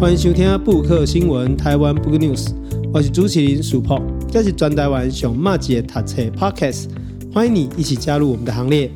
[0.00, 2.54] 欢迎收听布克新闻台湾 Book News，
[2.90, 6.86] 我是主持人 Super，，这是专台湾上马街读册 Podcast，
[7.30, 8.90] 欢迎你一起加入我们的行列。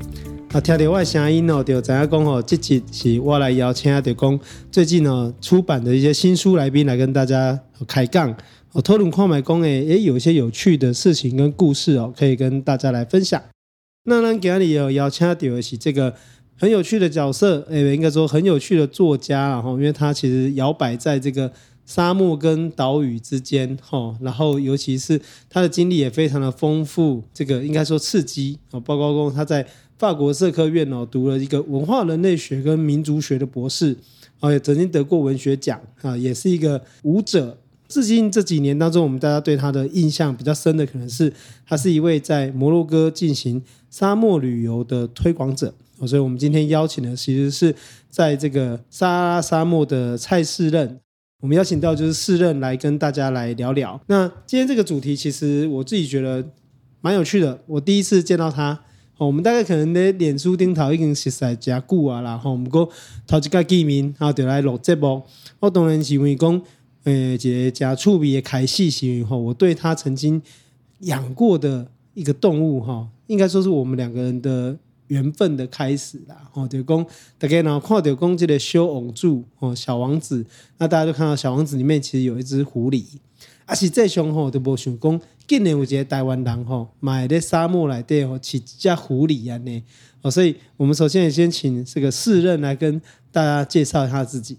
[0.52, 4.40] 啊，听到我的声音哦，就知影讲哦，这集是我来邀请的讲
[4.72, 8.34] 最近呢出版的一些新书来宾来跟大家开讲，
[8.72, 13.40] 我讨论看卖讲诶，也有一些有趣的事情跟故事哦，可以跟大家来分享。
[14.06, 16.14] 那咱今日有邀请到的是这个
[16.56, 21.52] 很有趣的角色，诶，应该说很有趣的作家，然后因为他其实摇摆在这个
[21.84, 29.66] 沙漠跟岛屿之间，哈，然后尤其是他的经历也非常的丰富，这个应该说刺激哦，包括说他在
[29.98, 33.96] 法国社科院哦读了一个文化人类学跟民族学的博士，
[34.40, 37.58] 哦，也曾经得过文学奖啊，也是一个舞者。
[37.86, 41.32] 至今这几年当中，我们大家对他的印象比较深的，可能是
[41.66, 45.74] 他是一位在摩洛哥进行沙漠旅游的推广者。
[46.06, 47.74] 所以，我们今天邀请的其实是
[48.10, 51.00] 在这个撒哈拉沙漠的蔡士任。
[51.40, 54.00] 我们邀请到就是士任来跟大家来聊聊。
[54.06, 56.44] 那今天这个主题，其实我自己觉得
[57.00, 57.58] 蛮有趣的。
[57.66, 58.78] 我第一次见到他，
[59.18, 62.88] 我们大概可能在脸书顶头已经实在加固啊，然后我们过
[63.26, 65.22] 头一个见面，然后就来录节目。
[65.60, 66.62] 我当然是因为讲。
[67.04, 70.40] 呃，这家触笔也开戏行以后，我对他曾经
[71.00, 74.74] 养过的一个动物哈，应该说是我们两个人的
[75.14, 76.36] 缘分的开始啦。
[76.54, 77.06] 哦，就讲
[77.38, 79.28] 大家呢看到讲这个小王子
[79.60, 80.44] 哦，小王子，
[80.78, 83.04] 那大家都看到小王子里面其实有一只狐狸，
[83.64, 89.82] 而且这熊吼都无想讲，今年有一个台湾人吼买的沙漠来对哦，起只狐狸啊呢，
[90.22, 94.58] 哦，所以我们首先也先请这个士任来跟大家介绍一下自己。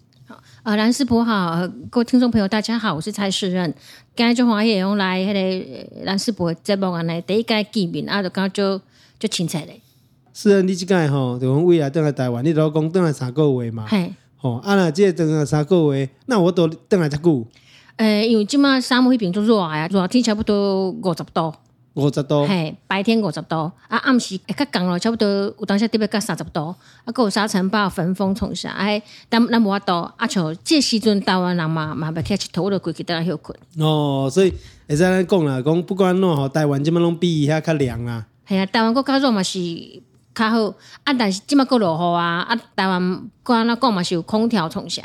[0.64, 3.72] 啊，蓝师伯好，各位听众朋友，大家好，我是蔡士任。
[4.16, 8.82] 今日就欢迎用来迄个蓝师伯节目来第一届见面，啊，就刚就
[9.20, 9.80] 就亲切嘞。
[10.38, 13.86] 士任，你即届吼，就讲未来等来台湾，你老公等来三个月嘛？
[13.88, 17.48] 嘿，吼，啊，那这等来三个月，那我都等来遮久。
[17.96, 21.54] 诶、欸，因为即马沙漠那边都热啊，热天差不多五十度。
[21.94, 26.76] 五十度，嘿，白天五十度，啊，暗时会较降咯，差不多有当时特别到三十度，啊，
[27.06, 33.58] 还有沙尘暴、焚风冲下，哎，但咱无法度，啊，像这时阵台湾人嘛，嘛要起佚佗，就规去在那休困。
[33.80, 34.50] 哦，所以
[34.90, 38.28] 会使咱讲啦，讲不管喏吼，台湾即马拢比遐较凉啊。
[38.46, 39.58] 系啊，台湾国较热嘛是
[40.36, 45.02] 较好，啊，但是即马阁落雨啊，啊，台湾国安那讲嘛是有空调创啥。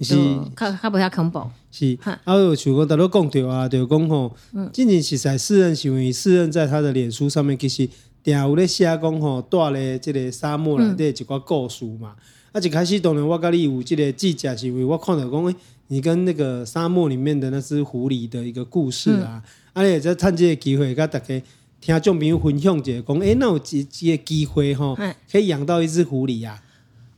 [0.00, 0.14] 是，
[0.54, 1.42] 较较不遐恐怖。
[1.72, 4.32] 是，啊，有像讲大家讲着啊，就讲吼，
[4.72, 7.88] 之前实在士任是因为士任在他的脸书上面其实
[8.22, 12.14] 定有咧写讲吼，带咧即个沙漠内底一寡故事嘛。
[12.52, 15.56] 啊，一开始当然我甲你有即个记者，是因为我看到讲，诶，
[15.88, 19.42] 你跟那个沙漠里面的那只狐狸的一个故事啊，
[19.72, 21.42] 啊，你也在趁这个机会，甲大家
[21.80, 24.96] 听众朋友分享一下，讲，诶，那有几几个机会吼，
[25.30, 26.60] 可以养到一只狐狸呀？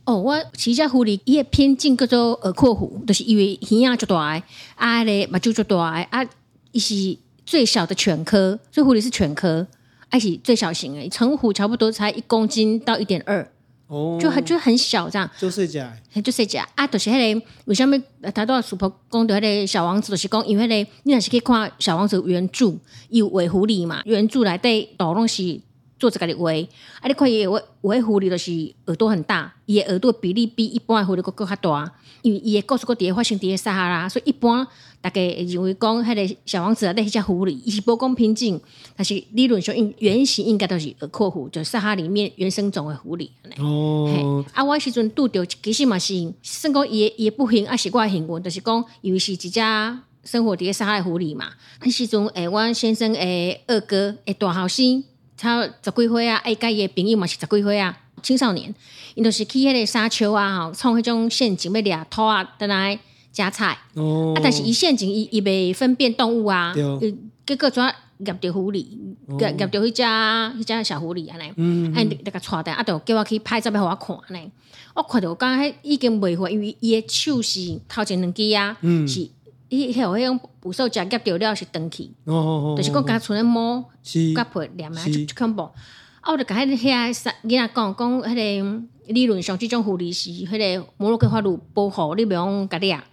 [0.05, 4.45] 哦，我其实这狐狸伊个品种叫做耳廓狐，就是因为耳啊足大个，
[4.75, 6.29] 啊咧目睭足大个，啊
[6.71, 9.65] 伊是最小的犬科，所以狐狸是犬科，
[10.09, 13.51] 啊是最小型诶，成虎差不多才一公斤到一点二，
[13.91, 15.85] 哦，就很就很小这样，就细只，
[16.23, 18.01] 就细只啊，就是迄个为什么
[18.33, 22.73] 他都要苏婆讲到迄个小王子，就是讲因为迄个你若是可以看小王子原著，
[23.09, 25.59] 有画狐狸嘛，原著内底都拢是。
[26.01, 26.49] 做这个的话，
[26.99, 28.51] 啊，你看伊个有个狐狸就是
[28.87, 34.65] 耳朵很大，伊个耳朵比例比一般的狐狸阁较大，因为伊个故事伫个发生伫个撒哈拉，所以一般
[34.99, 38.59] 大家会认为讲迄个小王子啊，那迄只狐狸伊是无公品种，
[38.95, 43.29] 但是理论上应原型应该都是耳廓狐，就撒哈里面原生种的狐狸。
[43.59, 49.51] 哦，啊，我时阵拄着其实嘛是算讲伊伊不幸，啊是我幸运，就是讲因为是一只
[50.23, 51.51] 生活伫个撒哈的狐狸嘛，
[51.81, 55.03] 迄时阵诶，我先生诶二哥诶大后生。
[55.41, 58.73] 他十几岁啊，哎，甲伊个朋友嘛是十几岁啊，青少年，
[59.15, 62.99] 因都是去迄个沙丘啊，吼，创迄种陷阱要掠兔啊，等来
[63.31, 63.75] 夹菜。
[63.95, 64.35] 哦。
[64.37, 67.91] 啊，但是伊陷阱伊伊袂分辨动物啊，对结果抓
[68.23, 68.85] 夹着狐狸，
[69.39, 71.51] 夹夹着迄只迄只小狐狸安尼。
[71.55, 71.91] 嗯。
[71.95, 74.51] 哎，那个带的啊，就叫我去拍照片互我看呢。
[74.93, 79.27] 我看到刚刚已经袂会，因为伊的手是头前两支啊，嗯、是。
[79.71, 83.81] 伊迄迄种捕兽夹夹掉了是断去，哦哦哦，就是讲甲剩咧毛
[84.35, 85.61] 甲皮连啊，就就恐怖。
[85.63, 92.91] 啊，我就甲迄个遐仔讲讲，迄个理论上即种狐狸是迄个摩洛哥法律保护，你袂用甲掠。
[92.91, 93.05] 啊，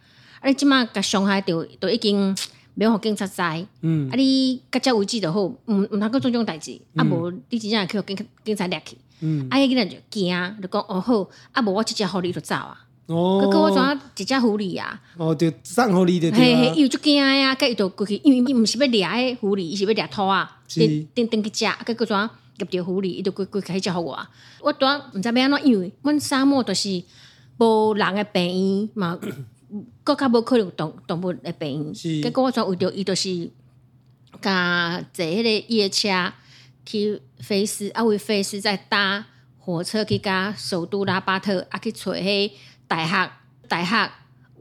[0.45, 2.37] 你即马甲伤害着，都已经
[2.77, 3.67] 袂互警察知。
[3.83, 6.77] 嗯，啊，你甲遮为止就好，毋毋通够做这种代志。
[6.97, 8.99] 啊，无你真正去互警警察掠去。
[9.21, 12.85] 嗯，啊，迄囡仔就惊，就讲哦好，啊无我直接互你就走啊。
[13.09, 15.01] 哦，哥哥，我抓一只狐狸啊！
[15.17, 16.31] 哦，就送狐狸的。
[16.31, 20.61] 嘿嘿，伊有足惊呀，佮伊就过去，因为伊毋是要掠迄狐狸，伊是要掠兔啊。
[20.69, 20.81] 是。
[21.15, 24.29] 等等去食，佮哥抓夹着狐狸，伊就过过去食互我。
[24.61, 27.03] 我拄仔毋知要安怎，因为阮沙漠着是
[27.57, 29.19] 无人诶病院嘛，
[30.05, 31.95] 更较无可能动动物的病院。
[31.95, 33.51] 是结果我转为着伊就是，
[34.43, 36.33] 甲坐迄个夜车
[36.85, 39.25] 去菲斯，啊，为菲斯再搭
[39.59, 42.51] 火车去甲首都拉巴特，啊，去找迄
[42.89, 43.31] 大学
[43.69, 44.11] 大学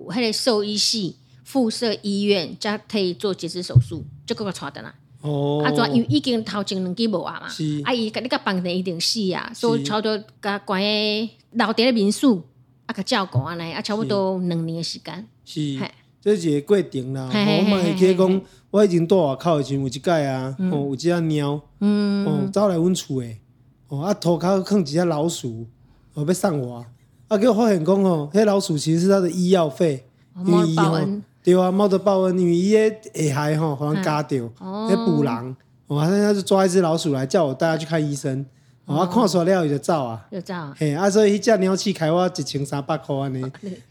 [0.09, 4.93] 迄个兽医系附设医院，才可以做截肢手术，结果个带倒来。
[5.21, 7.81] 哦，啊，转因为已经头前两支无啊嘛，是。
[7.83, 12.43] 啊，伊甲你甲房地一定死啊，所以差不多甲关诶留伫咧民宿，
[12.85, 15.27] 啊，甲照顾安尼，啊，差不多两年的时间。
[15.43, 15.79] 是。
[15.79, 15.89] 嘿，
[16.21, 17.29] 这是一个过程啦。
[17.33, 23.39] 我嘛会记得讲我以前住外口的时阵，有一摆啊，哦，有一只猫，嗯，哦，走来阮厝诶，
[23.87, 25.65] 哦，啊，涂骹囥一只老鼠，
[26.13, 26.85] 哦，要送我，
[27.27, 30.05] 啊，结果发现讲哦，迄老鼠其实是它的医药费，
[30.45, 34.89] 因为伊吼猫的报恩，对啊，猫的报恩，因为伊个下害吼，互人咬着，哦。
[34.89, 35.55] 迄捕狼，
[35.87, 38.45] 哦，他他就抓一只老鼠来叫我带他去看医生，
[38.85, 43.41] 哦，啊，看煞了伊就走啊，就走啊，嘿，啊，所以迄只鸟鼠开我一千三百块安尼。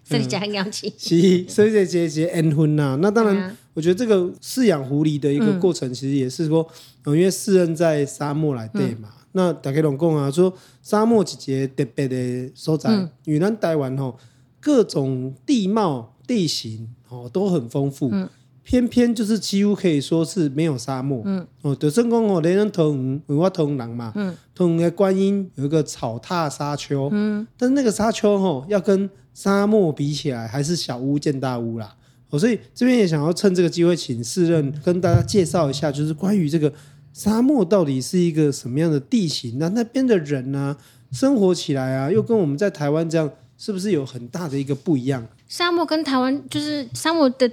[0.03, 0.95] 所以讲很洋气。
[0.97, 2.99] 是，所以这这些缘分呐。
[3.03, 6.67] 那当然我觉得这个饲养狐狸的一个过程，其实也是说，
[7.05, 9.11] 嗯、因为饲人在沙漠来对嘛。
[9.13, 10.51] 嗯、那大家拢讲啊，说
[10.83, 14.19] 沙漠季节特别的所在，嗯、因为咱台湾吼
[14.61, 18.27] 各种地貌地形哦都很丰富，嗯、
[18.63, 21.21] 偏偏就是几乎可以说是没有沙漠。
[21.27, 31.95] 嗯，哦，就算讲哦，连人桃园，因为我桃园人嘛，嗯，桃园的观音有一个草踏沙丘，嗯，但是那个沙丘吼要跟沙漠比起来，还是小巫见大巫啦。
[32.31, 36.73] 哦，所以这边也想要趁这个机会，请四任跟大家介绍一下，就是关于这个
[37.13, 39.59] 沙漠到底是一个什么样的地形？
[39.59, 40.77] 那那边的人呢、
[41.13, 45.27] 生活起来啊，又跟我们在台湾这样，是不是有很大的一个不一样？
[45.49, 47.51] 沙漠跟台湾就是沙漠的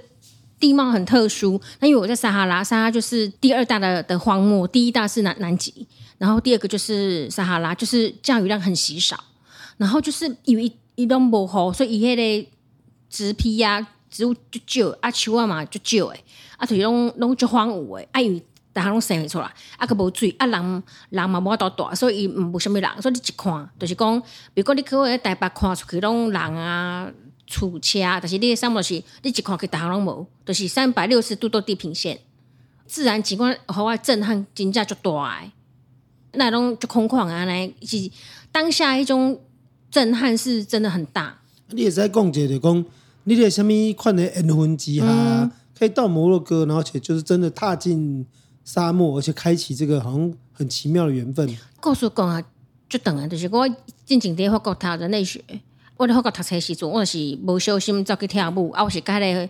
[0.58, 1.60] 地貌很特殊。
[1.78, 5.86] 那因为我在撒哈拉，撒哈拉就是第二大的的荒漠，第一大是南南极，
[6.18, 9.22] 然后第二个就是撒哈拉，就是降雨量很稀少，
[9.76, 10.72] 然后就是因为。
[10.96, 12.48] 伊拢无雨，所以伊迄个
[13.10, 16.24] 植被啊，植物就少，啊树啊嘛就少诶，
[16.56, 18.40] 啊就是拢拢就荒芜诶，啊因为
[18.72, 24.20] 大家拢生会出来，啊阁无水，啊人人嘛无多大，所以伊毋无啥物人，所以你一看，就是讲，
[24.54, 27.10] 比如讲你去迄台北看出去拢人啊、
[27.48, 32.20] 厝车，但是你的沙漠是，你一看去大家拢无，就是三百六十度都地平线，
[32.86, 35.50] 自然景观互我震撼真正足大诶，
[36.34, 38.10] 那拢就空旷啊，尼是
[38.52, 39.40] 当下一种。
[39.90, 41.38] 震撼是真的很大。
[41.68, 42.84] 你也在讲解的讲，
[43.26, 48.24] 你在什么款的缘分之下，嗯、可以到摩洛哥，然后且就是真的踏进
[48.64, 51.48] 沙漠，而且开启这个好像很奇妙的缘分。
[51.80, 52.42] 告诉讲啊，
[52.86, 53.66] 就等啊，就是我
[54.04, 55.42] 进前在法国读人类学，
[55.96, 59.48] 我在法国读册时阵，我是无小心走去跳舞，啊，我是甲咧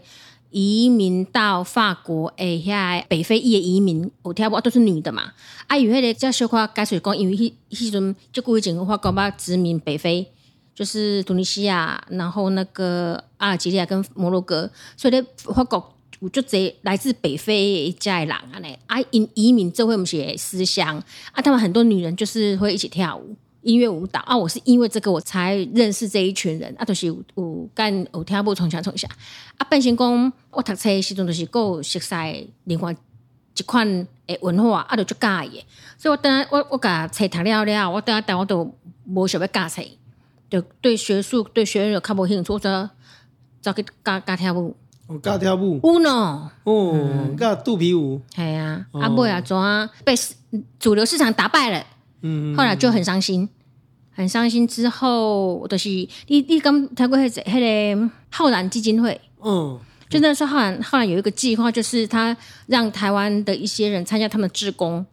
[0.50, 5.32] 移民到法国诶，遐北非裔的移民有跳舞，都是女的嘛。
[5.66, 10.30] 啊，有迄个叫小可解释讲，因为迄迄阵即古以前法国捌殖民北非。
[10.74, 21.00] 就是突尼西亚，然后那个阿尔及利亚跟摩洛哥，所以咧法国有足侪来自北非一家的人啊，呢啊移移民这会我们写思乡
[21.32, 24.36] 啊，他们很多女人就是会一起跳舞、音乐舞蹈啊。
[24.36, 29.06] 我是因为这个我才认识这一群人啊，都、就是有有干有跳舞从强从下
[29.58, 29.66] 啊。
[29.70, 32.92] 变成讲我读册时阵就是够熟悉另外
[33.56, 33.86] 一款
[34.26, 35.62] 诶文化啊，就足介意，
[35.98, 39.82] 所以我等下我我甲册读了了，我等下等我都无想要教册。
[40.54, 42.88] 就对学术对学院有较无兴趣，我说
[43.60, 44.76] 走去教教跳舞，
[45.08, 46.48] 我教跳舞，舞呢？
[46.62, 50.14] 哦，教肚皮舞，系啊，阿妹啊，怎啊被
[50.78, 51.84] 主流市场打败了，
[52.22, 53.48] 嗯，后来就很伤心，
[54.12, 54.64] 很伤心。
[54.68, 55.88] 之后就是
[56.28, 59.76] 你你刚听过迄个迄个浩然基金会，嗯，
[60.08, 62.36] 就那时候浩然浩然有一个计划，就是他
[62.68, 65.04] 让台湾的一些人参加他们的志工，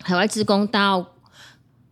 [0.00, 1.06] 海外志工到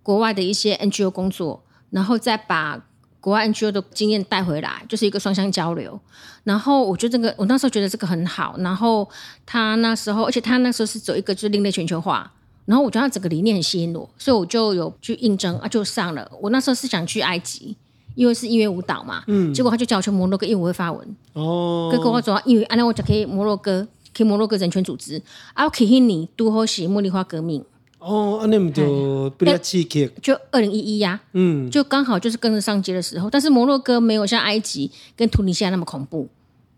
[0.03, 1.63] 国外的一些 NGO 工作。
[1.93, 2.85] 然后再把
[3.21, 6.01] 国外 NGO 的经验带回来，就是一个双向交流。
[6.43, 8.57] 然后我觉得这个，我那时候觉得这个很好。
[8.59, 9.09] 然后
[9.47, 12.33] 他那时候，而且他那时候是走一个就是另类全球化。
[12.65, 16.29] 然后我觉得他整个理念很吸引我，所以我就有去应征啊，就上了。
[16.41, 17.77] 我那时候是想去埃及，
[18.15, 19.23] 因为是音乐舞蹈嘛。
[19.27, 19.53] 嗯。
[19.55, 21.17] 结果他就叫我去摩洛哥，因为我会发文。
[21.35, 21.89] 哦。
[21.93, 25.23] 跟我说，因为安那我就可以摩洛哥，可以摩洛哥人权组织。
[25.55, 27.65] 啊，我可以你都好是茉莉花革命。
[28.05, 36.29] 哦，那么就不要气气，就二零一一呀，嗯，就刚好就是跟着上街的时候，但是摩洛哥没有像埃及跟突尼西亚那么恐怖，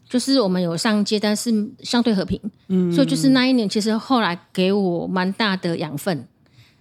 [0.07, 1.51] 就是我们有上街，但是
[1.83, 2.39] 相对和平，
[2.69, 6.27] 嗯，所以就是那一年，其实后来给我蛮大的养分，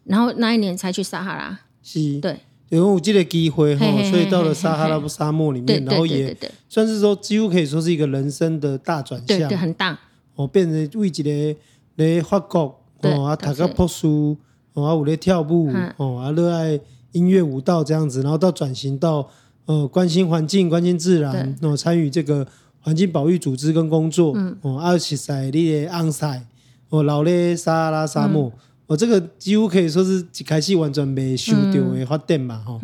[0.04, 6.36] 然后那一年才去撒哈拉，是，对，有我记得机会哈，所以到了撒哈拉沙漠里面，然后也
[6.68, 9.98] 算是说几乎可以说是一个人生的大转向，对对，很大，
[10.36, 11.56] 哦，变成为一个
[11.96, 12.83] 来法国。
[13.04, 14.38] 哦，啊，读个朴书，
[14.74, 16.80] 哦，啊，有咧跳舞，嗯、哦，啊，热爱
[17.12, 19.28] 音乐舞蹈这样子，然后到转型到
[19.66, 22.48] 呃关心环境、关心自然，然后参与这个
[22.80, 24.34] 环境保育组织跟工作。
[24.36, 26.46] 嗯，哦，阿奇塞利的昂塞，
[26.90, 28.54] 哦，老咧撒哈拉沙漠，嗯、
[28.88, 32.80] 哦，这个几乎可以说是一开始完全没想到的发展嘛，吼、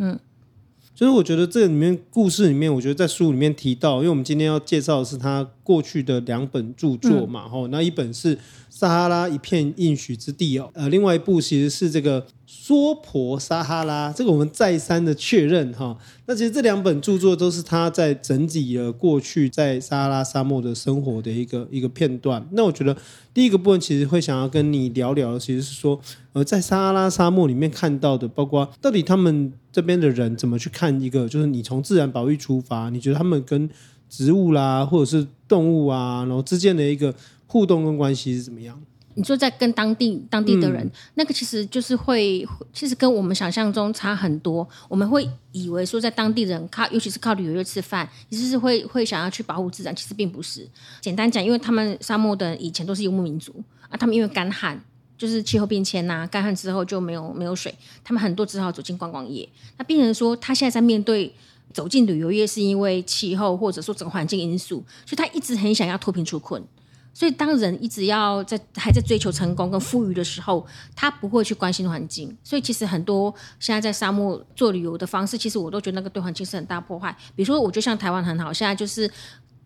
[1.00, 8.36] 所以我觉得这里面故事里面，我觉得在书里面提到，因为我们今天要介绍的是他过去的两本著作嘛，吼、嗯，那一本是
[8.70, 12.26] 《撒哈拉一片应许之地》哦，呃，另外一部其实是这个。
[12.52, 15.96] 娑婆撒哈拉，这个我们再三的确认哈。
[16.26, 22.44] 那其实这两本著作都是他在整理了过去在撒哈拉沙漠的生活的一个一个片段。
[22.54, 22.98] 那我觉得
[23.36, 26.02] 第一个部分其实会想要跟你聊聊的，其实是说，
[26.34, 33.70] 呃，在撒哈拉沙漠里面看到的，包括到底他们这边的人怎么去看一个，就是你从自然保育出发，你觉得他们跟
[34.10, 37.14] 植物啦，或者是动物啊，然后之间的一个
[37.46, 38.82] 互动跟关系是怎么样？
[39.16, 44.66] 你说在跟当地当地的人，嗯、那个其实就是会，其实跟我们想象中差很多。
[44.88, 50.66] 我们会以为说在当地人靠，尤其是靠旅游业吃饭，其实是会会想要去保护自然，其实并不是。
[51.02, 53.54] 简单讲，因为他们沙漠的人以前都是游牧民族
[53.90, 54.82] 啊，他们因为干旱，
[55.18, 57.74] 就是气候变迁呐、啊，干旱之后就没有没有水，
[58.04, 59.48] 他们很多只好走进观光业。
[59.78, 61.34] 那病人说他现在在面对
[61.74, 66.64] 走进旅游业，是因为气候或者说整个环境因素，所以他一直很想要脱贫出困。
[67.14, 72.34] 所以，当人一直要在还在追求成功跟富裕的时候，他不会去关心环境。
[72.44, 77.14] 所以，其实很多现在在沙漠做旅游的方式，其实我都觉得那个对环境是很大破坏。
[77.36, 79.06] 比如说，我觉得像台湾很好，现在就是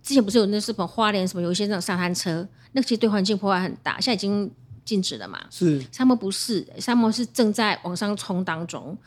[0.01, 4.49] 之前不是有那什么花莲什么有一些那种沙滩车，那个其实对环境破坏很大，现在已经
[4.83, 5.39] 禁止了嘛。
[5.51, 8.97] 是沙漠不是沙漠是正在往上冲当中，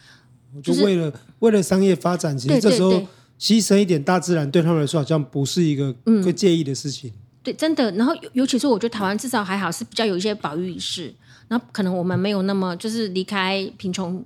[0.63, 2.93] 就为了、就是、为了商业发展，其实这时候
[3.41, 7.11] 牺牲一点大自然对他们来说好像不是一个会介意的事情。
[7.11, 7.89] 嗯对，真的。
[7.93, 11.15] 然后尤其是我觉得台湾至少还好，是比较有一些保育意识。
[11.47, 14.25] 然后可能我们没有那么就是离开贫穷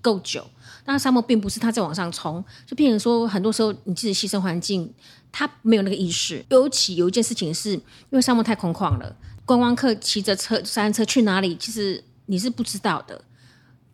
[0.00, 0.42] 够久。
[0.82, 4.90] 但沙漠并不是它在往上冲，就变成说很多时候你自己牺牲环境，
[5.30, 6.42] 它没有那个意识。
[6.48, 13.22] 尤其有一件事情是因为沙漠太空旷了，观光客骑着车山车去哪里，其实你是不知道的。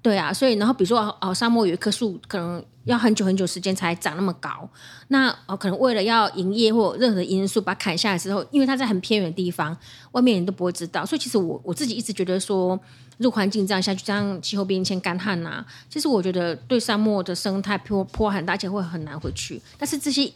[0.02, 4.66] 对啊，所以然后比如说哦，沙漠有一棵树，可能要很久很久时间才长那么高。
[5.09, 9.76] 那哦，可能为了要营业或任何的因素把它砍下来之后，因为它在很偏远的地方，
[10.12, 11.04] 外面人都不会知道。
[11.04, 12.80] 所以其实我我自己一直觉得说，
[13.19, 19.61] 如果环境这样下去，这样气候变迁、干旱呐，其实我觉得对沙漠的生态破破坏很大，而且会很难回去。
[19.76, 20.33] 但是这些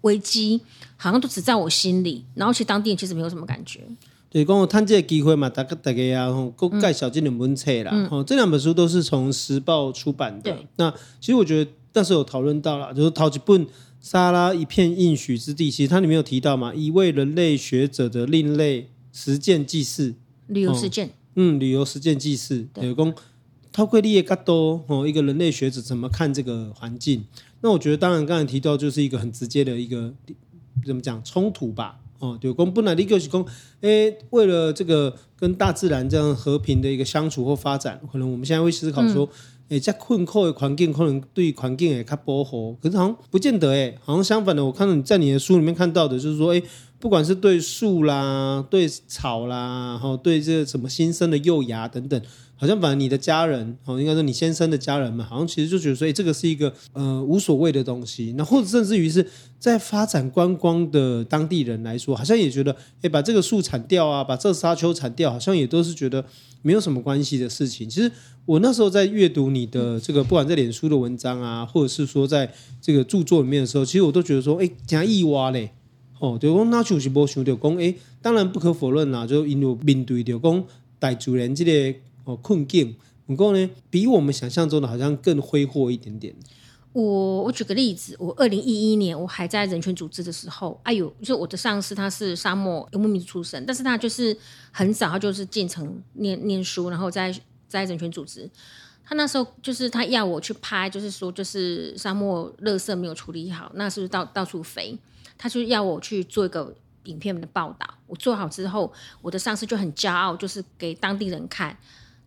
[0.00, 0.60] 危机
[0.96, 3.80] 好像都只在我心里，然后其实当地人其实没有什么感觉。
[4.34, 8.08] 对，讲我趁这个机会嘛，大家大家啊，吼，各介绍这两本册啦。
[8.10, 10.58] 吼、嗯，这两本书都是从时报出版的。
[10.74, 13.64] 那其实我觉得那时候有讨论到了，就是头一本
[14.00, 20.16] 《沙拉一片应许之地》，其实它里面有提到嘛，一位人类学者的另类实践记事，
[20.48, 21.10] 旅游实践。
[21.36, 23.14] 嗯，旅游实践记事，有，讲
[23.70, 27.24] 透过你的角度，哦，一个人类学者怎么看这个环境？
[27.60, 30.12] 那我觉得，当然刚才提到就是一个很直接的一个
[30.84, 32.00] 怎么讲冲突吧。
[32.24, 33.44] 哦，对，公本来你就是讲，
[33.82, 39.28] 诶，为了这个跟大自然这样和平的一个相处或发展，可能我们现在会思考说，
[39.68, 46.62] 诶、嗯，在困苦的环境，可能对环境也较保护，可是好像不见得，诶，好像相反的，我看到你在你的书里面看到的，就是说，诶，
[46.98, 52.18] 不管是对树啦、对草啦，然后对这个什么新生的幼芽等等。
[52.64, 58.32] 好像反正你的家人哦，应该说你先生的家人们，好像其实就觉得说，哎，这个是一个呃无所谓的东西。
[58.38, 59.26] 那或者甚至于是
[59.58, 66.24] 在发展观光的当地人来说，好像也觉得，哎，把这个树铲掉啊，把这沙丘铲掉，好像也都是觉得
[66.62, 67.86] 没有什么关系的事情。
[67.86, 68.10] 其实
[68.46, 75.72] 我那时候在阅读你的这个，不管在脸书的文章啊，或者是说在这个著作里面的时候，其实我都觉得说，哎，加意挖嘞，
[76.18, 80.64] 哦，就讲那就是没想到讲，哎，当然不可否认啦，就因为面对着讲
[80.98, 81.98] 大自然这个。
[82.24, 86.34] 哦，困境，不过呢，比我们想象中的好像更挥霍一点点。
[86.92, 94.36] 我我举个例子，我二零一一年我还在人权组织的时候，哎呦，就我的上司他是沙漠游牧民族出身，但是他就是
[94.70, 97.34] 很早他就是进城念念书，然后在
[97.66, 98.48] 在人权组织，
[99.04, 104.96] 他那时候就是他要我去拍，就是说就是沙漠垃圾没有处理好，那是不是到到处飞？
[105.36, 106.72] 他就要我去做一个
[107.06, 107.84] 影片的报道。
[108.06, 111.76] 我做好之后，我的上司就很骄傲，就是给当地人看。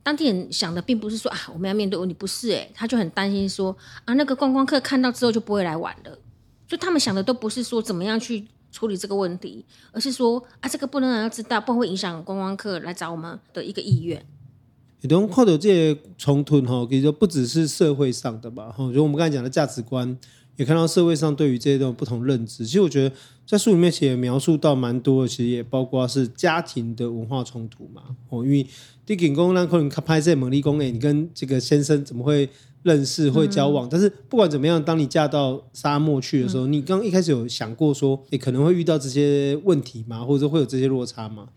[0.07, 6.17] 当地人想的并不是说啊，我们要面对问题，不是诶，他就很担心说啊，那个观光客看到之后就不会来玩了。
[6.65, 14.25] 就他们想的都不是说怎么样去处理这个问题，而是说啊，这个不能让他知道，不然会影响观光客来找我们的一个意愿。
[15.01, 20.17] 你都看到这些冲突哈，其实不只是社会上的吧，哈，就我们刚才讲的价值观。
[20.57, 28.01] 也看到社会上对于这些种不同认知，其实我觉得在书里面其实也描述到蛮多的，其实也包括是家庭的文化冲突嘛。
[28.29, 28.67] 哦，因为
[29.05, 32.49] 地景工让可能拍这猛力工，哎，你跟这个先生怎么会
[32.83, 33.87] 认识、会交往。
[33.87, 40.25] 嗯、但是不管怎么样，当你嫁到沙漠去的时候，嗯、你刚一开始有想过说，你可能会遇到这些问题吗？
[40.25, 41.47] 或者说会有这些落差吗？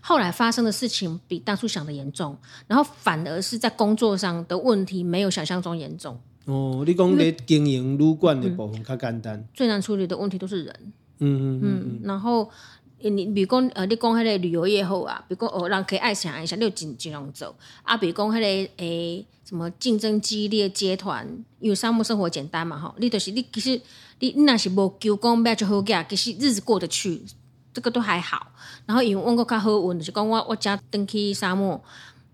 [0.00, 2.34] 后来发生的事情比当初想的严重，
[2.66, 6.18] 然后反而是在工作上的问题没有想象中严重。
[6.48, 10.74] 哦，你讲你经营旅馆的部分较简单，最难处理的问题都是人。
[11.20, 12.50] 嗯嗯嗯，嗯，然后。
[13.00, 17.96] 你比如讲，呃，你讲迄个旅游业好啊，比如讲哦，人可以爱想一想，你有尽尽量走啊。
[17.96, 21.24] 比如讲迄个诶、欸，什么竞争激烈接团，
[21.60, 23.80] 因为沙漠生活简单嘛，吼，你就是你其实
[24.18, 27.22] 你你若是无求讲买就好个，其实日子过得去，
[27.72, 28.48] 这个都还好。
[28.84, 31.80] 然后因为我较好运，就是讲我我家登去沙漠，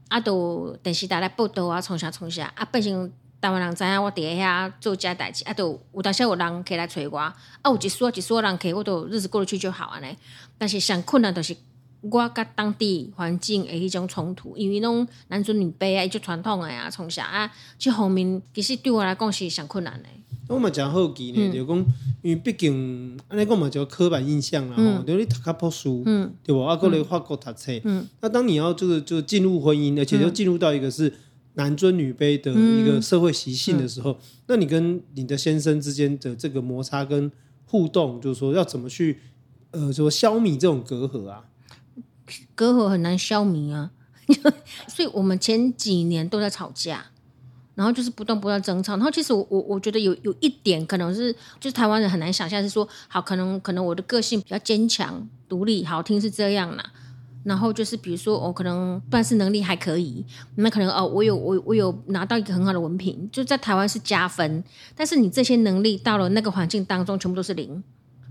[0.09, 3.13] 啊，都电视台来报道啊，从啥从啥啊，变成。
[3.45, 7.37] 台湾人知影我伫遐做这代志，啊，都有当时有人可以来找我，啊，
[7.67, 10.17] 有一撮一撮人可以，我都日子过得去就好安尼。
[10.57, 11.55] 但是上困难就是
[12.01, 20.09] 我甲当地环境的迄种冲突，因为拢男尊女卑啊，伊就传统的啊，从小啊，这方面其实对我来讲是上困难的。
[20.49, 21.77] 我嘛诚好奇呢，就讲
[22.23, 26.63] 因为毕竟安尼讲嘛，就刻板印象啦，吼，就你读较朴书，嗯，对不？
[26.63, 31.13] 啊，过来法国读册，嗯，那当你要这个就进入婚姻，而且就进入到一个是。
[31.55, 37.31] 男尊女卑的一个社会习性的时候，嗯嗯、那你跟你的先生之间的这个摩擦跟
[37.65, 39.21] 互动，就是说要怎么去
[39.71, 41.45] 呃说消弭这种隔阂啊？
[42.55, 43.91] 隔阂很难消弭啊，
[44.89, 47.05] 所以我们前几年都在吵架，
[47.75, 48.97] 然后就是不断不断争吵。
[48.97, 56.93] 然后其实我我我觉得有有一点可能是，就是台湾人很难想象是说，好可能可能我的个性比较坚强独立，好听是这样啦。
[57.45, 60.25] 然后就是，比如说，我、哦、可能办事能力还可以，
[60.57, 64.65] 那可能哦，我有我我有拿到一个很好的文凭，就在台湾是加分。
[64.97, 67.83] 但是你这些能力到了那个环境当中，全部都是零，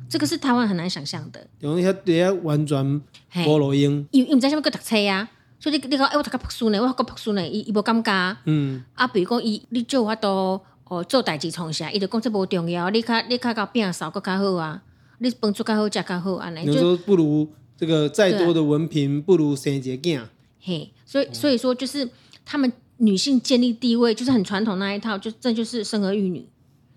[0.10, 1.46] 这个是台湾很难想象的。
[1.60, 3.02] 因为他完全
[3.46, 5.30] 无路用，因为唔知什么叫读册啊，
[5.60, 8.36] 所以你你讲哎，我读个朴素呢，我读个朴素呢，伊伊无尴尬。
[8.46, 8.84] 嗯。
[8.96, 14.82] 啊，比如讲伊，你做法都哦做代志从啥，伊就讲这无重要，你较你较搞变少，搁较好啊，
[15.20, 17.48] 你饭做较好，食较好，安尼就不如。
[17.78, 20.22] 这个再多的文凭不如生一个囝。
[20.62, 22.10] 嘿，所以所以说就是
[22.46, 26.46] 他们女性建立地位就是很传统那一套，就这就是生儿育女，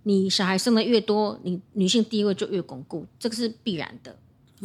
[0.05, 4.17] 你小孩生的越多，你女性地位就越巩固，这个是必然的。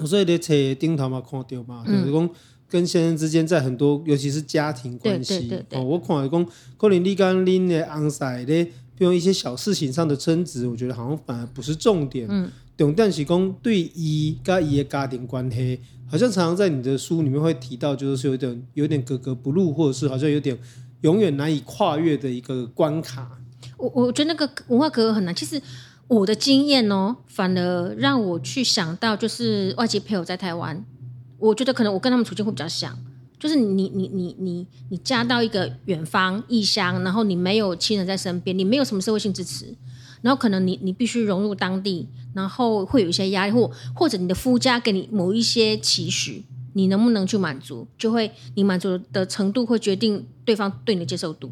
[0.05, 2.29] 所以你在顶头嘛看到嘛，就是讲
[2.69, 6.45] 跟先生之间在很多，尤其是家庭关系，哦，我看讲
[6.77, 8.65] 可能你跟恁的昂婿咧，
[8.97, 12.27] 比如一些小事情上的争执，我觉得好像反而不是重点。
[12.29, 12.49] 嗯，
[12.81, 15.79] 重点是讲对伊跟伊的家庭关系。
[16.09, 20.57] 好像常常在你的书里面会提到，就是有点有点格格不入，或者是好像有点
[21.01, 23.39] 永远难以跨越的一个关卡。
[23.77, 25.33] 我我觉得那个文化隔阂很难。
[25.33, 25.61] 其实
[26.07, 30.83] 我的经验哦，反而让我去想到，就是外籍配偶在台湾，
[31.37, 32.97] 我觉得可能我跟他们处境会比较像，
[33.39, 39.73] 就是你你你你你嫁到一个远方异乡，然后你没有亲人在身边，你没有什么社会性支持。
[40.21, 51.51] 然后可能你你必须融入当地，然后会有一些压力，或或者你的夫家给你某一些期许，你能不能去满足，就会你满足的程度会决定对方对你的接受度。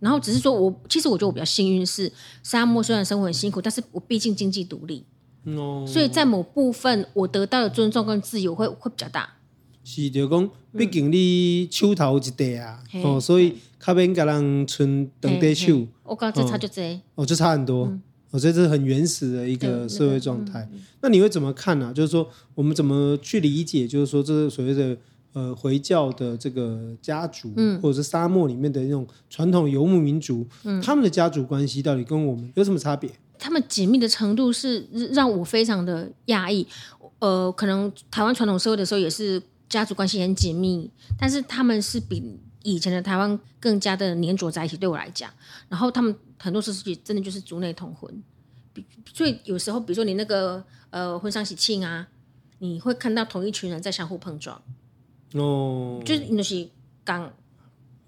[0.00, 2.12] 然后只是说我其实我觉得我比较幸运是
[2.42, 5.02] 沙漠虽然生活很辛苦，但是我毕竟经济独立，
[5.44, 9.36] 哦，所以在某部分我得到的尊重跟自由会会比较大。
[9.82, 15.86] 是就讲，毕竟你手头一地啊，嗯、哦，所以较免甲人村当地手。
[16.02, 17.86] 我刚这差就这，哦，就差很多。
[17.86, 20.66] 嗯、我觉得这是很原始的一个社会状态。
[20.72, 21.92] 嗯、那你会怎么看呢、啊？
[21.92, 23.86] 就是说，我们怎么去理解？
[23.86, 24.96] 就是说，这是所谓的
[25.32, 33.10] 呃回教的这个家族，嗯、或者是沙漠里面的那种传统游牧民族，嗯、他们的家族关系到底跟我们有什么差别？
[33.38, 36.66] 他们紧密的程度是让我非常的讶异。
[37.18, 39.42] 呃，可能台湾传统社会的时候也是。
[39.66, 44.76] 家族关系很紧密，但是他们是比以前的台湾更加的黏着在一起。
[44.76, 45.30] 对我来讲，
[45.68, 48.12] 然后他们很多事情真的就是族内同婚，
[49.12, 52.08] 所以有时候比如说你那个呃婚丧喜庆啊，
[52.58, 54.60] 你会看到同一群人在相互碰撞。
[55.34, 56.68] 哦，就是那是
[57.04, 57.32] 刚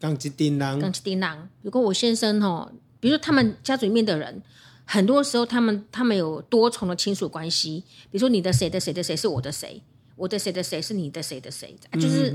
[0.01, 1.49] 刚一丁郎，刚一丁郎。
[1.63, 4.43] 如果我先生哦，比如说他们家族里面的人，
[4.85, 9.83] 很多时候他们他们有多重的亲属关系，比如说你的谁的谁的谁是我的谁。
[10.17, 12.35] 我的谁的谁是你的谁的谁，就是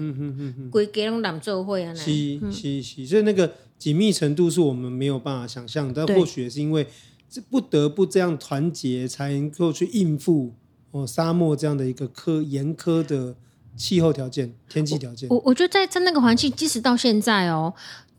[0.69, 6.85] 归给拢男做会啊，是是是，所以那个紧密程度是我们没有办法想象，但或许也是因为
[7.27, 10.53] 这不得不这样团结，才能够去应付
[10.91, 13.35] 哦沙漠这样的一个苛严苛的
[13.75, 15.27] 气候条件、天气条件。
[15.29, 17.73] 我我觉得在在那个环境，即使到现在哦，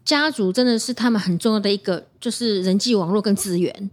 [0.05, 3.91] 家族真的是他们很重要的一个，就是人际网络跟资源。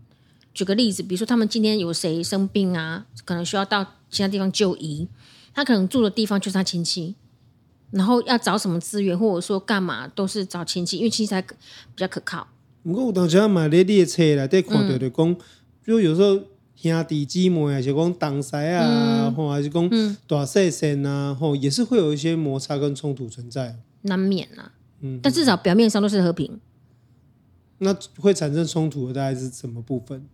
[0.51, 5.07] 举个例子，比如说他们今天有谁生病啊，可能需要到其他地方就医。
[5.53, 7.15] 他可能住的地方就是他亲戚，
[7.91, 11.55] 然后要找什么资源或者说干嘛都是找亲戚，因为亲戚才比
[11.95, 12.47] 较可靠。
[12.83, 15.35] 不过有当时买咧列车来在看到的讲，
[15.85, 16.39] 就有时候
[16.75, 24.71] 兄弟姊妹还是讲同侪啊，或还是讲大细声啊，吼，也是会有一些摩擦跟冲突存在，难免啊。
[25.01, 26.59] 嗯，但至少表面上都是和平。
[27.79, 30.25] 那会产生冲突的大概是什么部分？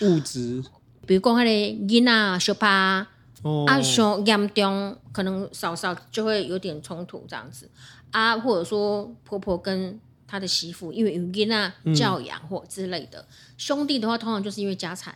[0.00, 0.62] 物质，
[1.06, 3.06] 比如讲他的囡仔小怕，
[3.42, 7.68] 哦、啊，上严重可能嫂嫂就会有点冲突这样子。
[8.10, 13.26] 啊，或者说婆婆跟她的媳妇因为有囡啊教养或之类的，嗯、
[13.56, 15.14] 兄弟的话通常就是因为家产。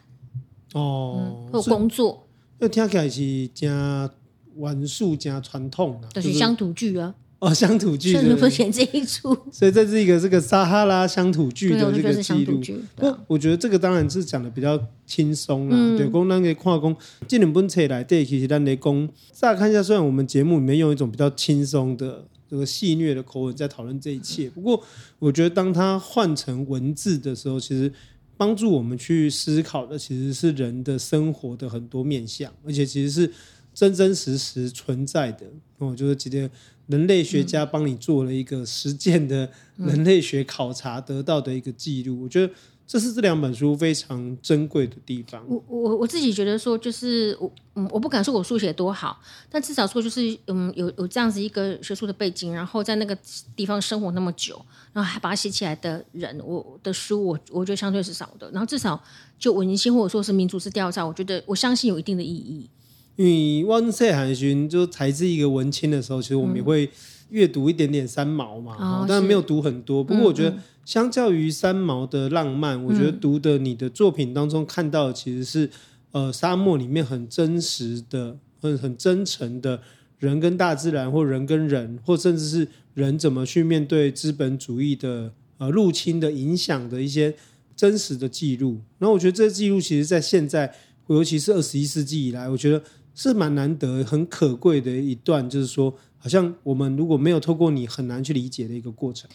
[0.74, 2.26] 哦、嗯，或工作。
[2.58, 4.10] 那听起来是加
[4.56, 7.14] 元素加传统啊，就是乡土剧啊。
[7.38, 12.60] 哦，乡土剧， 是不选这一出，所以这是一个这个撒哈拉乡土剧的这个记录。
[12.94, 15.76] 不，我觉得这个当然是讲的比较轻松啦。
[15.76, 16.96] 嗯、对，讲咱个看讲，
[17.28, 24.82] 这两本册来对，其实咱来讲，乍看一下，虽然我们节目里面用一种比较轻松的这个戏谑的口吻在讨论这一切，不过
[25.18, 27.92] 我觉得当它换成文字的时候，其实
[28.38, 33.30] 帮助我们去思考的其实是人的生活的很多面向，而且其实是
[33.74, 35.44] 真真实实存在的。
[35.76, 36.50] 我就是今天。
[36.86, 42.52] 人类学家帮你做了一个实践的人类学考察，得到的一个记录，我觉得
[42.86, 45.44] 这是这两本书非常珍贵的地方。
[45.48, 49.20] 我我我自己觉得说，就是我嗯，我不敢说我书写多好，
[49.50, 53.18] 但至少说就是嗯，有有这样子一个学术的背景，然后在那个
[53.56, 58.48] 地方生活那么久，然后还把它写起来的人，我的书我我觉得相对是少的。
[58.52, 59.02] 然后至少
[59.36, 62.70] 就文献或者说是民族志调查，我觉得我相信有一定的意义。
[63.16, 66.88] 因为温世海巡就才是一个文青的时候，其实我们也会
[67.30, 70.04] 阅读一点点三毛嘛，嗯、但没有读很多。
[70.04, 75.70] 不过我觉得，相较于三毛的浪漫，嗯、我觉得读的你的作品当中看到的其实是，
[76.12, 79.80] 呃，沙漠里面很真实的、很很真诚的
[80.18, 87.34] 人跟大自然，或人跟人，或甚至是人怎么去面对资本主义的呃入侵的影响的一些
[87.74, 88.78] 真实的记录。
[88.98, 90.72] 然后我觉得这个记录其实，在现在，
[91.08, 92.82] 尤其是二十一世纪以来，我觉得。
[93.16, 99.28] 是蛮难得、很可贵的一段，就是说，好像我们如果没有透过你，很难去理解的一个过程。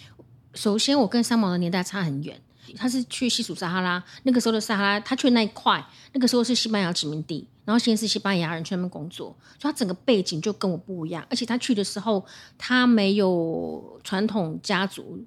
[0.53, 2.39] 首先，我跟三毛的年代差很远，
[2.75, 11.25] 他是去西属撒哈拉，那个时候的撒哈拉，他去的那一块，那个时候是西班牙殖民地，然后现在是西班牙人去那边工作，所以他整个背景就跟我不一样。
[11.29, 12.23] 而且他去的时候，
[12.59, 15.25] 他没有传统家族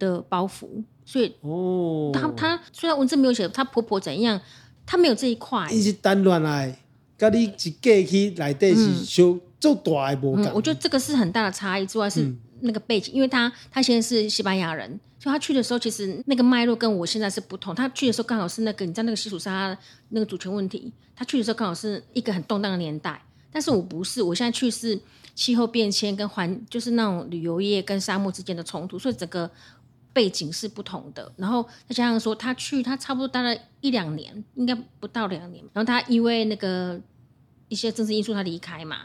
[0.00, 4.40] 的包袱，所以哦，他他虽然文字没有写他婆婆怎样，
[4.84, 6.80] 他没有这一块，一直单乱来。
[7.22, 11.86] 家里一过去来底是修做大的无、我觉得这个是很大的差异。
[11.86, 14.88] 之外是那个背景，嗯、因为他他现在是西班牙人，
[15.20, 17.72] 所以他去的时候其实那个脉络跟我现在是不同。
[17.72, 23.22] 他去的时候刚好是那个你知道那个西属撒哈那个主权问题，他去的时候刚好是一个很动荡的年代。
[23.52, 24.98] 但是我不是，我现在去是
[25.36, 29.48] 气候变迁跟环，就是那种旅游业跟沙漠之间的冲突，所以整个
[30.12, 31.30] 背景是不同的。
[31.36, 35.62] 然后再加上说他去，他差不多待了一两年，应该不到两年。
[35.72, 37.00] 然后他因为那个。
[37.72, 38.98] 一些政治因素，他离开嘛，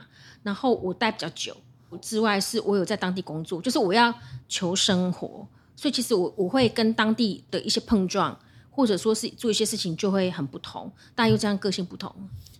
[0.43, 1.55] 然后我待比较久。
[2.01, 4.13] 之外，是我有在当地工作，就是我要
[4.49, 8.37] 求生活，所以其实我我会跟当地的一些碰撞，
[8.69, 10.91] 或者说是做一些事情就会很不同。
[11.15, 12.13] 大家又这样个性不同。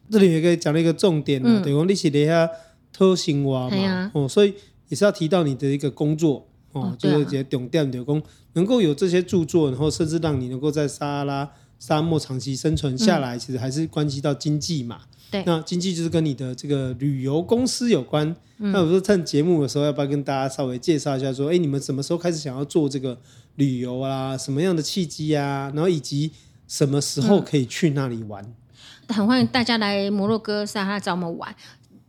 [0.10, 2.50] 这里也可以讲了一个重点呢，等于你是底下
[2.94, 4.54] 偷心话嘛，哦，所以
[4.88, 15.02] 也是要提到你的一个工作哦，就是这些重点的工，能够有这些著作，然后甚至让你能够在撒哈拉沙漠长期生存下来，其实还是关系到经济嘛。
[15.30, 18.36] 对，那经济就是跟你的这个旅游公司有关。
[18.60, 21.32] 嗯、那我说趁节目的时候，要不要跟大家稍微介绍一下？
[21.34, 23.18] 说，哎，你们什么时候开始想要做这个
[23.56, 24.38] 旅游啊？
[24.38, 25.72] 什么样的契机啊？
[25.76, 26.32] 然后以及
[26.68, 28.44] 什么时候可以去那里玩？
[29.08, 31.56] 嗯、很欢迎大家来摩洛哥撒哈拉找我们玩。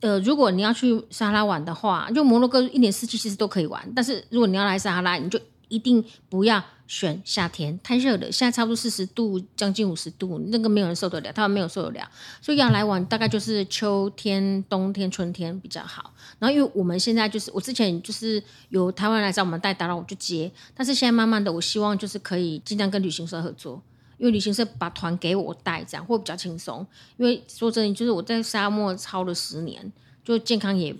[0.00, 3.82] 呃，如果你要去撒哈拉玩的话，就摩洛哥一年四季其实都可以玩。
[3.94, 8.32] 但是如果你要来撒哈拉，你就一定不要选夏天，太热了。
[8.32, 12.10] 现在差不多四十度，将近五十度，那个没有人受得了，他们没有受得了。
[12.40, 16.12] 所以要来玩，大概就是秋天、冬天、春天比较好。
[16.38, 20.50] 然后因为我们现在就是，我之前就是有台湾来找我们带打扰，我就接。
[20.74, 23.82] 但是现在慢慢的，我希望就是可以尽量跟旅行社合作，
[24.16, 26.84] 因为旅行社把团给我带，这样会比较轻松。
[27.18, 29.92] 因为说真的，就是我在沙漠超了十年，
[30.24, 30.96] 就健康也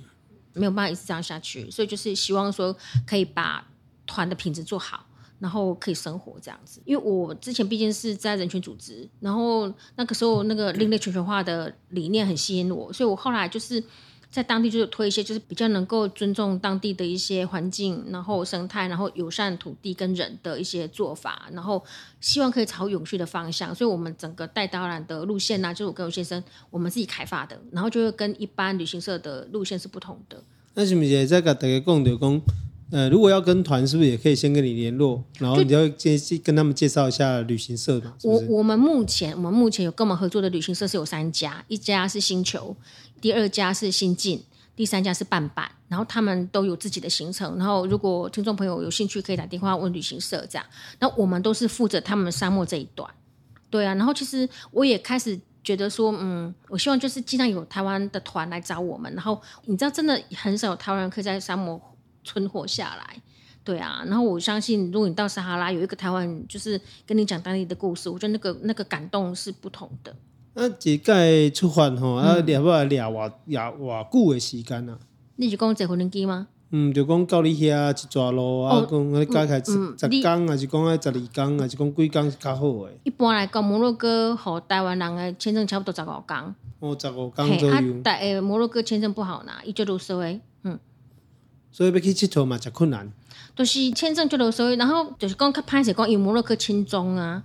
[0.52, 3.66] 没有办法一直这样下去，所以就是希望说可以把。
[4.10, 5.04] 团的品质做好，
[5.38, 6.80] 然后可以生活这样子。
[6.84, 13.82] 因为我之前毕竟是在人权组织，然后那个时候那个另类全球化的理念很吸引我，所以我后来就是
[14.30, 21.82] 在当地就是推一些就是比较能够尊重当地的一些环境，然后生态，然后友善土地跟人的一些做法，然后
[22.20, 23.74] 希望可以朝永续的方向。
[23.74, 30.42] 所以我们整个带导览的路线呢、就是我跟我先生我们自己开发的，然后就会跟一般旅行社的路线是不同的。
[30.74, 32.42] 那是不是在跟大家讲的讲？
[32.90, 38.14] 呃，如果要跟团，是不是也可以先跟你联络，然后你要介跟他们介绍一下旅行社嘛？
[38.22, 42.74] 我我们目前我们目前有跟我们合作的旅行社是有三家，一家是星球，
[43.20, 44.42] 第二家是新进，
[44.74, 47.58] 第三家是半半，然后他们都有自己的行程。
[47.58, 50.64] 然后如果听众朋友有兴趣，可以打电话问旅行社这样。
[50.98, 53.10] 那我们都是负责他们沙漠这一段，
[53.68, 53.94] 对啊。
[53.96, 59.12] 然后其实我也开始觉得说，嗯，我希望就是尽量有台湾的团来找我们。
[59.12, 61.78] 然后你知道，真的很少有台湾人可以在沙漠。
[62.28, 63.22] 存活下来，
[63.64, 70.14] 对啊，然后我相信，如果你到撒哈拉有一个台湾人，就是跟你讲当地的故事，我觉得那个那个感动是不同的。
[70.54, 74.98] 那这届出发吼，啊，聊不聊偌偌偌久的时间啊？
[75.36, 76.48] 你是讲坐飞机吗？
[76.70, 82.98] 嗯，就讲到你遐一抓路啊，讲加起来十十天，还是讲啊十二工，还是讲几工是较好诶？
[83.04, 86.54] 一般来讲，摩洛哥和台湾人的签证差不多十五工。
[86.80, 88.00] 哦，十五工左右。
[88.04, 90.40] 但诶，摩洛哥签证不好拿，伊就六十岁。
[91.70, 93.10] 所以要去佚佗嘛，较困难。
[93.54, 97.42] 都、就是签证就啰，所以然后就是讲较歹势讲，因摩洛哥亲中啊，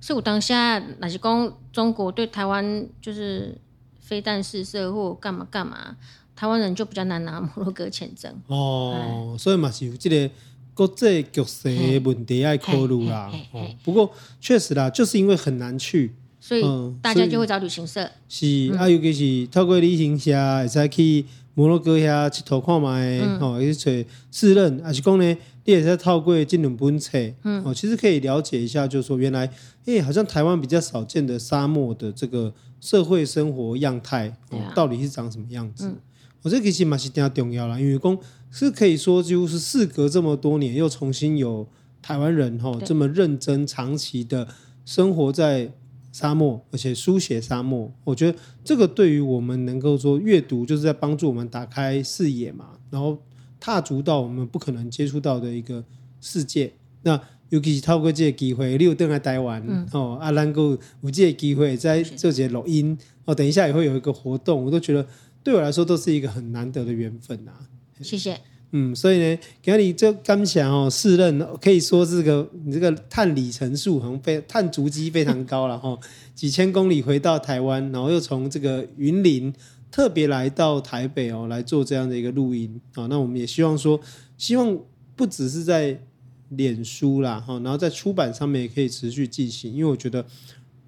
[0.00, 3.56] 所以我当下若是讲中国对台湾就是
[3.98, 5.96] 飞弹试射或干嘛干嘛，
[6.36, 8.30] 台湾人就比较难拿摩洛哥签证。
[8.48, 10.34] 哦，嘿所以嘛是有这个
[10.74, 13.32] 国际局势的问题要考虑啦。
[13.52, 16.62] 哦，不过确实啦，就是因为很难去，所以
[17.00, 18.04] 大家就会找旅行社。
[18.04, 21.24] 嗯、是啊，尤其是透过旅行社会使去。
[21.54, 25.36] 摩洛哥遐佚佗看觅，吼、嗯，去找试任，还是讲呢？
[25.64, 29.46] 你也是透过这两本册，嗯，哦，其实可以了解一下，就是说原来，
[29.86, 35.86] 诶、欸，好像台湾比较少见的沙漠的这个社会生活样态，哦，啊、到底是长什么样子？
[35.86, 35.96] 我、嗯
[36.42, 38.18] 哦、这其实嘛是比较重要啦，因为讲
[38.50, 41.66] 是可以说，几乎是事隔这么多年，又重新有
[42.02, 44.48] 台湾人吼、这么认真、长期的
[44.84, 45.72] 生活在。
[46.14, 53.18] 沙漠，而且书写沙漠，我觉得这个对于我们能够说阅读，就是在帮助我们打开视野嘛，然后
[53.58, 55.84] 踏足到我们不可能接触到的一个
[56.20, 56.72] 世界。
[57.02, 65.04] 那尤其是透过这个机会，你有登来台湾、嗯、哦，啊，能够有这个机会在做这些录音哦，等一下也会有一个活动，我都觉得
[65.42, 67.66] 对我来说都是一个很难得的缘分呐、啊。
[68.00, 68.38] 谢谢。
[68.76, 75.96] 嗯，所以呢，给你这刚想哦，试任可以说是个你这个碳里程数，好像非碳足迹非常高了哈，
[76.34, 79.54] 几千公里回到台湾，然后又从这个云林
[79.92, 83.06] 特别来到台北哦，来做这样的一个录音啊。
[83.06, 84.00] 那我们也希望说，
[84.36, 84.76] 希望
[85.14, 85.96] 不只是在
[86.48, 90.26] 脸书啦哈，然后在出版上面也可以持续进行，因为我觉得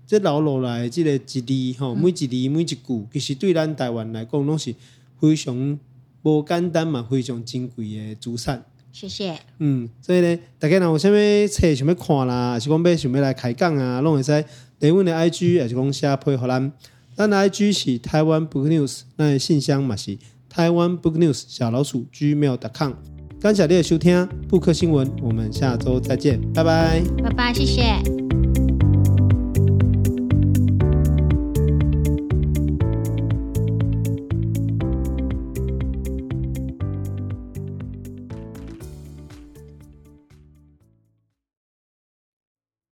[0.05, 2.77] 这老老来这个一字哈，每一字每一句，
[3.12, 4.75] 其实对咱台湾来讲都是
[5.20, 5.79] 非常。
[6.27, 8.65] 不简单嘛，非常珍贵的资产。
[8.91, 9.39] 谢谢。
[9.61, 11.15] 嗯，所以呢，大家若有啥物
[11.47, 14.45] 册想要看啦，还是讲要想要来开讲啊，拢会使
[14.81, 16.73] 连阮的 IG，还是讲写配合咱。
[17.15, 22.95] 咱的 IG 是台湾 Book News，咱的信箱嘛是台湾 Book News 小老鼠 Gmail.com。
[23.41, 27.01] 感谢你的收听，布克新闻，我们下周再见，拜拜。
[27.23, 28.15] 拜拜，谢谢。